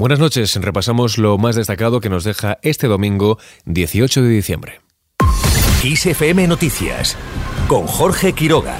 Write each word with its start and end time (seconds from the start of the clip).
Buenas 0.00 0.18
noches, 0.18 0.56
repasamos 0.56 1.18
lo 1.18 1.36
más 1.36 1.56
destacado 1.56 2.00
que 2.00 2.08
nos 2.08 2.24
deja 2.24 2.56
este 2.62 2.86
domingo 2.86 3.36
18 3.66 4.22
de 4.22 4.28
diciembre. 4.30 4.80
ISFM 5.84 6.48
Noticias 6.48 7.18
con 7.68 7.86
Jorge 7.86 8.32
Quiroga. 8.32 8.78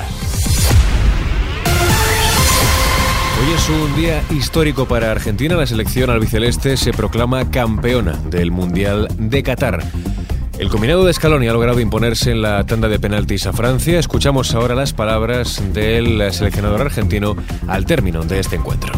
Hoy 3.39 3.53
es 3.55 3.69
un 3.69 3.97
día 3.97 4.23
histórico 4.31 4.89
para 4.89 5.11
Argentina. 5.11 5.57
La 5.57 5.67
selección 5.67 6.09
albiceleste 6.09 6.79
se 6.79 6.95
proclama 6.95 7.51
campeona 7.51 8.13
del 8.31 8.51
Mundial 8.51 9.09
de 9.19 9.43
Qatar. 9.43 9.85
El 10.59 10.71
combinado 10.71 11.05
de 11.05 11.13
Scaloni 11.13 11.49
ha 11.49 11.53
logrado 11.53 11.81
imponerse 11.81 12.31
en 12.31 12.41
la 12.41 12.65
tanda 12.65 12.89
de 12.89 12.99
penaltis 12.99 13.47
a 13.47 13.53
Francia. 13.53 13.99
Escuchamos 13.99 14.55
ahora 14.55 14.75
las 14.75 14.95
palabras 14.95 15.63
del 15.75 16.33
seleccionador 16.33 16.81
argentino 16.81 17.37
al 17.69 17.85
término 17.85 18.23
de 18.23 18.41
este 18.41 18.57
encuentro. 18.57 18.95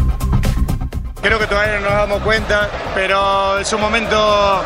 Creo 1.23 1.39
que 1.39 1.47
todavía 1.47 1.79
no 1.79 1.89
nos 1.89 1.93
damos 1.93 2.21
cuenta, 2.21 2.67
pero 2.93 3.57
es 3.57 3.71
un 3.71 3.79
momento 3.79 4.61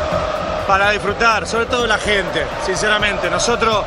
para 0.66 0.90
disfrutar, 0.90 1.46
sobre 1.46 1.66
todo 1.66 1.86
la 1.86 1.98
gente, 1.98 2.44
sinceramente. 2.66 3.30
Nosotros 3.30 3.84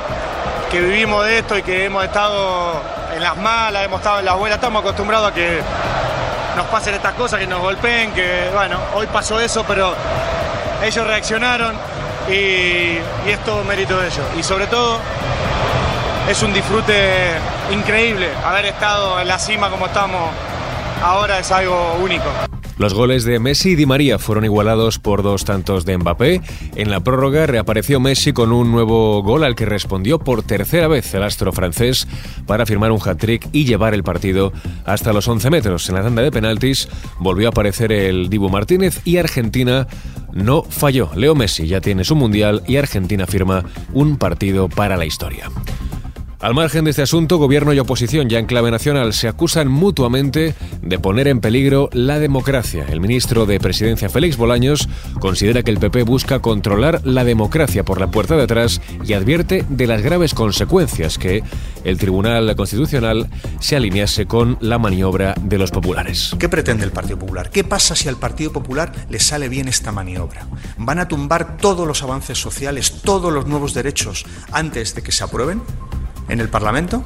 que 0.72 0.80
vivimos 0.80 1.26
de 1.26 1.40
esto 1.40 1.58
y 1.58 1.64
que 1.64 1.84
hemos 1.84 2.06
estado 2.06 2.82
en 3.14 3.22
las 3.22 3.36
malas, 3.36 3.84
hemos 3.84 4.00
estado 4.00 4.20
en 4.20 4.26
las 4.26 4.38
buenas, 4.38 4.56
estamos 4.56 4.82
acostumbrados 4.82 5.32
a 5.32 5.34
que 5.34 5.60
nos 6.56 6.66
pasen 6.68 6.94
estas 6.94 7.14
cosas, 7.16 7.42
que 7.42 7.48
nos 7.48 7.60
golpeen, 7.60 8.14
que 8.14 8.50
bueno, 8.54 8.78
hoy 8.96 9.06
pasó 9.08 9.38
eso, 9.42 9.66
pero 9.68 9.94
ellos 10.82 11.06
reaccionaron 11.06 11.76
y, 12.30 12.32
y 12.34 13.02
es 13.28 13.44
todo 13.44 13.66
mérito 13.66 14.00
de 14.00 14.08
ellos. 14.08 14.26
Y 14.40 14.44
sobre 14.44 14.68
todo 14.68 14.98
es 16.30 16.42
un 16.42 16.54
disfrute 16.54 17.34
increíble 17.70 18.30
haber 18.46 18.68
estado 18.68 19.20
en 19.20 19.28
la 19.28 19.38
cima 19.38 19.70
como 19.70 19.88
estamos 19.88 20.30
ahora, 21.04 21.40
es 21.40 21.52
algo 21.52 21.98
único. 22.02 22.30
Los 22.82 22.96
goles 22.96 23.26
de 23.26 23.38
Messi 23.38 23.70
y 23.70 23.76
Di 23.76 23.86
María 23.86 24.18
fueron 24.18 24.44
igualados 24.44 24.98
por 24.98 25.22
dos 25.22 25.46
tantos 25.46 25.86
de 25.86 26.00
Mbappé. 26.00 26.42
En 26.76 26.90
la 26.90 27.00
prórroga 27.00 27.46
reapareció 27.46 28.00
Messi 28.00 28.34
con 28.34 28.52
un 28.52 28.72
nuevo 28.72 29.22
gol 29.22 29.44
al 29.44 29.56
que 29.56 29.68
respondió 29.68 30.18
por 30.18 30.42
tercera 30.42 30.88
vez 30.88 31.14
el 31.14 31.22
astro 31.22 31.52
francés 31.52 32.08
para 32.48 32.66
firmar 32.66 32.92
un 32.92 32.98
hat-trick 33.00 33.48
y 33.52 33.66
llevar 33.66 33.94
el 33.94 34.02
partido 34.02 34.52
hasta 34.84 35.14
los 35.14 35.28
11 35.28 35.52
metros. 35.52 35.90
En 35.90 35.96
la 35.96 36.02
tanda 36.02 36.24
de 36.24 36.32
penaltis 36.32 36.90
volvió 37.20 37.50
a 37.50 37.52
aparecer 37.52 37.92
el 37.92 38.30
Dibu 38.32 38.50
Martínez 38.50 39.00
y 39.06 39.18
Argentina 39.18 39.86
no 40.34 40.64
falló. 40.64 41.12
Leo 41.16 41.36
Messi 41.36 41.68
ya 41.68 41.82
tiene 41.82 42.04
su 42.04 42.16
mundial 42.16 42.64
y 42.68 42.78
Argentina 42.78 43.28
firma 43.28 43.64
un 43.94 44.18
partido 44.18 44.70
para 44.70 44.98
la 44.98 45.06
historia. 45.06 45.52
Al 46.42 46.56
margen 46.56 46.86
de 46.86 46.90
este 46.90 47.04
asunto, 47.04 47.38
gobierno 47.38 47.72
y 47.72 47.78
oposición 47.78 48.28
ya 48.28 48.40
en 48.40 48.48
clave 48.48 48.72
nacional 48.72 49.14
se 49.14 49.28
acusan 49.28 49.68
mutuamente 49.68 50.56
de 50.82 50.98
poner 50.98 51.28
en 51.28 51.40
peligro 51.40 51.88
la 51.94 52.18
democracia. 52.18 52.84
El 52.90 53.00
ministro 53.00 53.46
de 53.46 53.60
Presidencia 53.60 54.10
Félix 54.10 54.38
Bolaños 54.38 54.90
considera 55.20 55.62
que 55.62 55.70
el 55.70 55.78
PP 55.78 56.02
busca 56.02 56.40
controlar 56.40 57.02
la 57.06 57.24
democracia 57.26 57.86
por 57.86 58.00
la 58.00 58.10
puerta 58.10 58.36
de 58.38 58.42
atrás 58.42 58.82
y 59.06 59.14
advierte 59.14 59.64
de 59.70 59.86
las 59.86 60.02
graves 60.02 60.34
consecuencias 60.34 61.20
que 61.20 61.44
el 61.84 62.00
Tribunal 62.00 62.56
Constitucional 62.56 63.30
se 63.60 63.76
alinease 63.76 64.26
con 64.26 64.58
la 64.62 64.80
maniobra 64.80 65.36
de 65.40 65.60
los 65.60 65.70
populares. 65.70 66.36
¿Qué 66.40 66.50
pretende 66.50 66.86
el 66.86 66.92
Partido 66.92 67.20
Popular? 67.20 67.52
¿Qué 67.52 67.64
pasa 67.64 67.96
si 67.96 68.10
al 68.10 68.18
Partido 68.18 68.52
Popular 68.52 68.92
le 69.12 69.20
sale 69.20 69.48
bien 69.48 69.68
esta 69.68 69.92
maniobra? 69.92 70.48
¿Van 70.78 70.98
a 70.98 71.08
tumbar 71.08 71.58
todos 71.58 71.86
los 71.86 72.02
avances 72.02 72.40
sociales, 72.40 73.02
todos 73.04 73.32
los 73.32 73.46
nuevos 73.46 73.76
derechos 73.76 74.26
antes 74.52 74.96
de 74.96 75.04
que 75.04 75.12
se 75.12 75.24
aprueben? 75.24 75.62
En 76.30 76.40
el 76.40 76.50
Parlamento, 76.50 77.04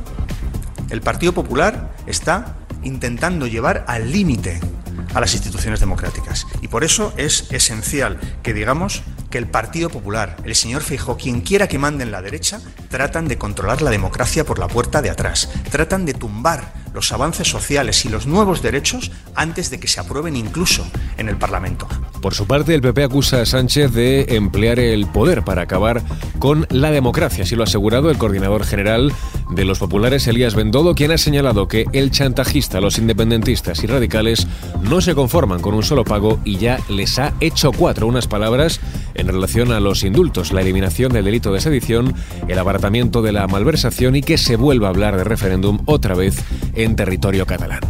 el 0.90 1.02
Partido 1.02 1.34
Popular 1.34 1.96
está 2.06 2.58
intentando 2.84 3.48
llevar 3.48 3.86
al 3.88 4.12
límite 4.12 4.60
a 5.14 5.20
las 5.20 5.34
instituciones 5.34 5.80
democráticas. 5.80 6.46
Y 6.62 6.68
por 6.68 6.84
eso 6.84 7.14
es 7.18 7.52
esencial 7.52 8.20
que 8.44 8.54
digamos 8.54 9.04
que 9.30 9.38
el 9.38 9.48
Partido 9.48 9.90
Popular, 9.90 10.38
el 10.44 10.56
señor 10.56 10.82
Feijóo, 10.82 11.18
quien 11.18 11.42
quiera 11.42 11.68
que 11.68 11.80
mande 11.80 12.04
en 12.04 12.12
la 12.12 12.22
derecha, 12.22 12.62
tratan 12.90 13.28
de 13.28 13.38
controlar 13.38 13.81
la 13.81 13.92
democracia 13.92 14.46
por 14.46 14.59
la 14.59 14.68
puerta 14.68 15.02
de 15.02 15.09
atrás, 15.09 15.50
tratan 15.72 16.06
de 16.06 16.14
tumbar 16.14 16.84
los 16.95 17.11
avances 17.11 17.47
sociales 17.47 18.06
y 18.06 18.09
los 18.09 18.25
nuevos 18.25 18.61
derechos 18.61 19.11
antes 19.35 19.69
de 19.69 19.79
que 19.79 19.88
se 19.88 20.00
aprueben 20.00 20.35
incluso 20.35 20.88
en 21.17 21.29
el 21.29 21.38
Parlamento. 21.38 21.88
Por 22.22 22.33
su 22.33 22.47
parte, 22.47 22.73
el 22.73 22.81
PP 22.81 23.03
acusa 23.03 23.41
a 23.41 23.45
Sánchez 23.45 23.91
de 23.91 24.25
emplear 24.29 24.79
el 24.79 25.06
poder 25.06 25.44
para 25.44 25.61
acabar 25.61 26.01
con 26.39 26.66
la 26.69 26.91
democracia, 26.91 27.44
así 27.44 27.56
lo 27.56 27.63
ha 27.63 27.66
asegurado 27.66 28.09
el 28.09 28.17
coordinador 28.17 28.63
general 28.63 29.13
de 29.51 29.66
los 29.66 29.78
populares, 29.78 30.25
Elías 30.28 30.56
Bendodo, 30.56 30.95
quien 30.95 31.11
ha 31.11 31.17
señalado 31.17 31.67
que 31.67 31.85
el 31.94 32.11
chantajista, 32.11 32.81
los 32.81 32.97
independentistas 32.97 33.83
y 33.83 33.88
radicales 33.88 34.47
no 34.81 35.01
se 35.01 35.13
conforman 35.13 35.62
con 35.62 35.75
un 35.75 35.83
solo 35.83 36.03
pago 36.03 36.39
y 36.45 36.57
ya 36.57 36.79
les 36.89 37.19
ha 37.19 37.33
hecho 37.41 37.72
cuatro 37.72 38.07
unas 38.07 38.27
palabras 38.27 38.79
en 39.13 39.27
relación 39.27 39.72
a 39.72 39.79
los 39.79 40.03
indultos, 40.03 40.51
la 40.51 40.62
eliminación 40.62 41.13
del 41.13 41.25
delito 41.25 41.51
de 41.51 41.62
sedición, 41.62 42.13
el 42.47 42.59
abaratamiento 42.59 43.22
de 43.22 43.31
la 43.31 43.47
malversación 43.47 44.16
y 44.16 44.22
que 44.22 44.38
se 44.38 44.56
vuelva 44.56 44.88
a 44.88 44.89
hablar 44.91 45.17
de 45.17 45.23
referéndum 45.23 45.79
otra 45.85 46.16
vez 46.16 46.44
en 46.85 46.96
territorio 46.96 47.46
catalán. 47.46 47.81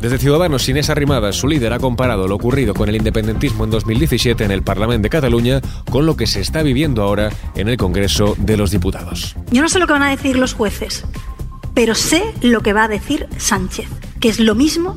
Desde 0.00 0.18
Ciudadanos, 0.18 0.68
Inés 0.68 0.90
Arrimadas, 0.90 1.34
su 1.34 1.48
líder, 1.48 1.72
ha 1.72 1.80
comparado 1.80 2.28
lo 2.28 2.36
ocurrido 2.36 2.72
con 2.72 2.88
el 2.88 2.94
independentismo 2.94 3.64
en 3.64 3.70
2017 3.70 4.44
en 4.44 4.52
el 4.52 4.62
Parlamento 4.62 5.02
de 5.04 5.10
Cataluña 5.10 5.60
con 5.90 6.06
lo 6.06 6.16
que 6.16 6.28
se 6.28 6.40
está 6.40 6.62
viviendo 6.62 7.02
ahora 7.02 7.30
en 7.56 7.68
el 7.68 7.76
Congreso 7.76 8.36
de 8.38 8.56
los 8.56 8.70
Diputados. 8.70 9.34
Yo 9.50 9.60
no 9.60 9.68
sé 9.68 9.80
lo 9.80 9.88
que 9.88 9.94
van 9.94 10.02
a 10.02 10.10
decir 10.10 10.36
los 10.36 10.54
jueces, 10.54 11.04
pero 11.74 11.96
sé 11.96 12.22
lo 12.42 12.60
que 12.60 12.72
va 12.72 12.84
a 12.84 12.88
decir 12.88 13.26
Sánchez, 13.38 13.88
que 14.20 14.28
es 14.28 14.38
lo 14.38 14.54
mismo 14.54 14.96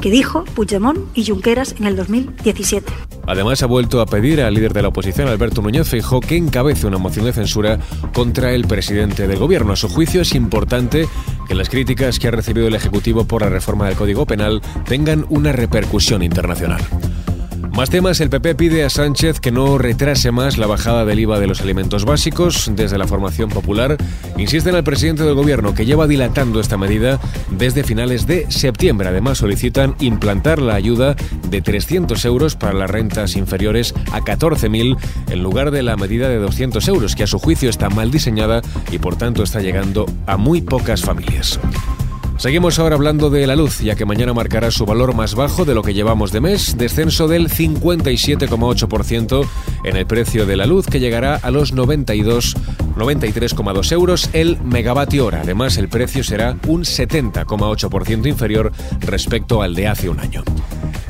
que 0.00 0.10
dijo 0.10 0.44
Puigdemont 0.54 0.98
y 1.14 1.26
Junqueras 1.26 1.74
en 1.78 1.86
el 1.86 1.96
2017. 1.96 2.92
Además, 3.26 3.62
ha 3.62 3.66
vuelto 3.66 4.00
a 4.00 4.06
pedir 4.06 4.40
al 4.40 4.54
líder 4.54 4.72
de 4.72 4.82
la 4.82 4.88
oposición, 4.88 5.28
Alberto 5.28 5.62
Núñez 5.62 5.88
Feijóo, 5.88 6.20
que 6.20 6.36
encabece 6.36 6.86
una 6.86 6.98
moción 6.98 7.26
de 7.26 7.32
censura 7.32 7.78
contra 8.12 8.52
el 8.52 8.66
presidente 8.66 9.28
del 9.28 9.38
gobierno. 9.38 9.72
A 9.72 9.76
su 9.76 9.88
juicio, 9.88 10.22
es 10.22 10.34
importante 10.34 11.06
que 11.46 11.54
las 11.54 11.68
críticas 11.68 12.18
que 12.18 12.28
ha 12.28 12.32
recibido 12.32 12.66
el 12.66 12.74
Ejecutivo 12.74 13.24
por 13.24 13.42
la 13.42 13.48
reforma 13.48 13.86
del 13.86 13.96
Código 13.96 14.26
Penal 14.26 14.62
tengan 14.86 15.26
una 15.28 15.52
repercusión 15.52 16.22
internacional. 16.22 16.80
Más 17.80 17.88
temas, 17.88 18.20
el 18.20 18.28
PP 18.28 18.56
pide 18.56 18.84
a 18.84 18.90
Sánchez 18.90 19.40
que 19.40 19.50
no 19.50 19.78
retrase 19.78 20.30
más 20.32 20.58
la 20.58 20.66
bajada 20.66 21.06
del 21.06 21.20
IVA 21.20 21.40
de 21.40 21.46
los 21.46 21.62
alimentos 21.62 22.04
básicos. 22.04 22.70
Desde 22.76 22.98
la 22.98 23.06
formación 23.06 23.48
popular 23.48 23.96
insisten 24.36 24.74
al 24.74 24.84
presidente 24.84 25.22
del 25.22 25.32
gobierno 25.32 25.72
que 25.72 25.86
lleva 25.86 26.06
dilatando 26.06 26.60
esta 26.60 26.76
medida 26.76 27.18
desde 27.50 27.82
finales 27.82 28.26
de 28.26 28.44
septiembre. 28.50 29.08
Además 29.08 29.38
solicitan 29.38 29.96
implantar 29.98 30.60
la 30.60 30.74
ayuda 30.74 31.16
de 31.48 31.62
300 31.62 32.22
euros 32.26 32.54
para 32.54 32.74
las 32.74 32.90
rentas 32.90 33.34
inferiores 33.34 33.94
a 34.12 34.20
14.000 34.20 34.98
en 35.30 35.42
lugar 35.42 35.70
de 35.70 35.82
la 35.82 35.96
medida 35.96 36.28
de 36.28 36.36
200 36.36 36.86
euros 36.86 37.16
que 37.16 37.22
a 37.22 37.28
su 37.28 37.38
juicio 37.38 37.70
está 37.70 37.88
mal 37.88 38.10
diseñada 38.10 38.60
y 38.92 38.98
por 38.98 39.16
tanto 39.16 39.42
está 39.42 39.62
llegando 39.62 40.04
a 40.26 40.36
muy 40.36 40.60
pocas 40.60 41.00
familias. 41.00 41.58
Seguimos 42.40 42.78
ahora 42.78 42.94
hablando 42.94 43.28
de 43.28 43.46
la 43.46 43.54
luz, 43.54 43.80
ya 43.80 43.96
que 43.96 44.06
mañana 44.06 44.32
marcará 44.32 44.70
su 44.70 44.86
valor 44.86 45.14
más 45.14 45.34
bajo 45.34 45.66
de 45.66 45.74
lo 45.74 45.82
que 45.82 45.92
llevamos 45.92 46.32
de 46.32 46.40
mes, 46.40 46.78
descenso 46.78 47.28
del 47.28 47.50
57,8% 47.50 49.46
en 49.84 49.96
el 49.98 50.06
precio 50.06 50.46
de 50.46 50.56
la 50.56 50.64
luz, 50.64 50.86
que 50.86 51.00
llegará 51.00 51.36
a 51.36 51.50
los 51.50 51.74
92, 51.74 52.56
93,2 52.96 53.92
euros 53.92 54.30
el 54.32 54.58
megavatio 54.62 55.26
hora. 55.26 55.42
Además, 55.42 55.76
el 55.76 55.90
precio 55.90 56.24
será 56.24 56.56
un 56.66 56.84
70,8% 56.84 58.26
inferior 58.26 58.72
respecto 59.00 59.60
al 59.60 59.74
de 59.74 59.88
hace 59.88 60.08
un 60.08 60.18
año. 60.20 60.42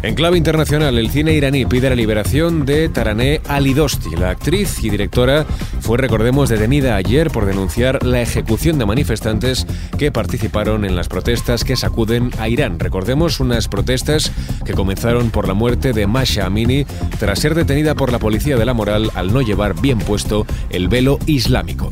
En 0.02 0.14
clave 0.14 0.38
internacional, 0.38 0.96
el 0.96 1.10
cine 1.10 1.34
iraní 1.34 1.66
pide 1.66 1.90
la 1.90 1.94
liberación 1.94 2.64
de 2.64 2.88
Taraneh 2.88 3.42
Alidosti. 3.46 4.16
La 4.16 4.30
actriz 4.30 4.82
y 4.82 4.88
directora 4.88 5.44
fue, 5.80 5.98
recordemos, 5.98 6.48
detenida 6.48 6.96
ayer 6.96 7.30
por 7.30 7.44
denunciar 7.44 8.02
la 8.06 8.22
ejecución 8.22 8.78
de 8.78 8.86
manifestantes 8.86 9.66
que 9.98 10.10
participaron 10.10 10.86
en 10.86 10.96
las 10.96 11.08
protestas 11.08 11.64
que 11.64 11.76
sacuden 11.76 12.30
a 12.38 12.48
Irán. 12.48 12.78
Recordemos 12.78 13.40
unas 13.40 13.68
protestas 13.68 14.32
que 14.64 14.72
comenzaron 14.72 15.30
por 15.30 15.46
la 15.46 15.52
muerte 15.52 15.92
de 15.92 16.06
Masha 16.06 16.46
Amini 16.46 16.86
tras 17.18 17.38
ser 17.38 17.54
detenida 17.54 17.94
por 17.94 18.10
la 18.10 18.18
policía 18.18 18.56
de 18.56 18.64
la 18.64 18.72
moral 18.72 19.10
al 19.14 19.34
no 19.34 19.42
llevar 19.42 19.78
bien 19.82 19.98
puesto 19.98 20.46
el 20.70 20.88
velo 20.88 21.18
islámico. 21.26 21.90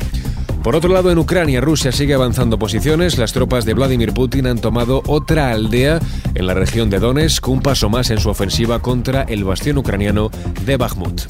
Por 0.68 0.76
otro 0.76 0.92
lado, 0.92 1.10
en 1.10 1.16
Ucrania, 1.16 1.62
Rusia 1.62 1.92
sigue 1.92 2.12
avanzando 2.12 2.58
posiciones. 2.58 3.16
Las 3.16 3.32
tropas 3.32 3.64
de 3.64 3.72
Vladimir 3.72 4.12
Putin 4.12 4.46
han 4.46 4.58
tomado 4.58 5.02
otra 5.06 5.50
aldea 5.50 5.98
en 6.34 6.46
la 6.46 6.52
región 6.52 6.90
de 6.90 6.98
Donetsk, 6.98 7.48
un 7.48 7.62
paso 7.62 7.88
más 7.88 8.10
en 8.10 8.20
su 8.20 8.28
ofensiva 8.28 8.78
contra 8.78 9.22
el 9.22 9.44
bastión 9.44 9.78
ucraniano 9.78 10.30
de 10.66 10.76
Bakhmut. 10.76 11.22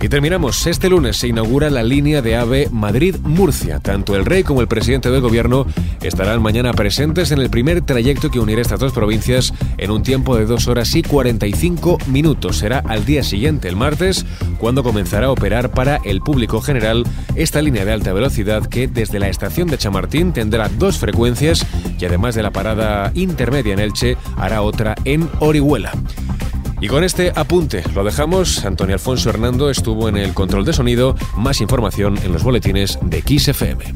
Y 0.00 0.08
terminamos. 0.08 0.64
Este 0.68 0.88
lunes 0.88 1.16
se 1.16 1.26
inaugura 1.26 1.70
la 1.70 1.82
línea 1.82 2.22
de 2.22 2.36
AVE 2.36 2.68
Madrid-Murcia. 2.70 3.80
Tanto 3.80 4.14
el 4.14 4.24
rey 4.24 4.44
como 4.44 4.60
el 4.60 4.68
presidente 4.68 5.10
del 5.10 5.20
gobierno 5.20 5.66
estarán 6.02 6.40
mañana 6.40 6.72
presentes 6.72 7.32
en 7.32 7.40
el 7.40 7.50
primer 7.50 7.82
trayecto 7.82 8.30
que 8.30 8.38
unirá 8.38 8.62
estas 8.62 8.78
dos 8.78 8.92
provincias 8.92 9.52
en 9.76 9.90
un 9.90 10.04
tiempo 10.04 10.36
de 10.36 10.46
2 10.46 10.68
horas 10.68 10.94
y 10.94 11.02
45 11.02 11.98
minutos. 12.06 12.58
Será 12.58 12.78
al 12.86 13.04
día 13.04 13.24
siguiente, 13.24 13.68
el 13.68 13.74
martes, 13.74 14.24
cuando 14.58 14.84
comenzará 14.84 15.26
a 15.26 15.32
operar 15.32 15.72
para 15.72 15.96
el 16.04 16.20
público 16.20 16.60
general 16.60 17.02
esta 17.34 17.60
línea 17.60 17.84
de 17.84 17.92
alta 17.92 18.12
velocidad 18.12 18.66
que 18.66 18.86
desde 18.86 19.18
la 19.18 19.28
estación 19.28 19.66
de 19.66 19.78
Chamartín 19.78 20.32
tendrá 20.32 20.68
dos 20.68 20.98
frecuencias 20.98 21.66
y 21.98 22.04
además 22.04 22.36
de 22.36 22.44
la 22.44 22.52
parada 22.52 23.10
intermedia 23.14 23.74
en 23.74 23.80
Elche 23.80 24.16
hará 24.36 24.62
otra 24.62 24.94
en 25.04 25.28
Orihuela. 25.40 25.90
Y 26.80 26.88
con 26.88 27.04
este 27.04 27.32
apunte 27.34 27.82
lo 27.94 28.04
dejamos. 28.04 28.64
Antonio 28.64 28.94
Alfonso 28.94 29.30
Hernando 29.30 29.70
estuvo 29.70 30.08
en 30.08 30.16
el 30.16 30.34
control 30.34 30.64
de 30.64 30.72
sonido. 30.72 31.16
Más 31.36 31.60
información 31.60 32.18
en 32.22 32.32
los 32.32 32.42
boletines 32.42 32.98
de 33.02 33.20
XFM. 33.20 33.94